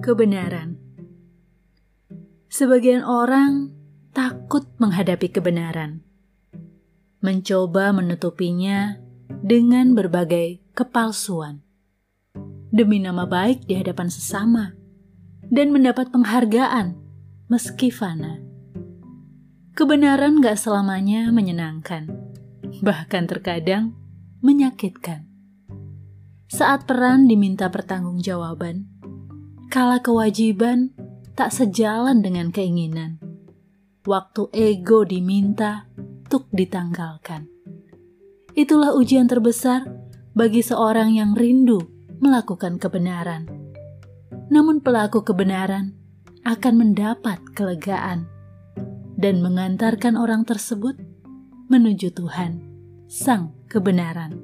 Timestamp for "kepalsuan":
10.72-11.60